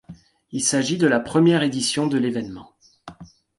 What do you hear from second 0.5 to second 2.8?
Il s'agit de la première édition de l'évènement.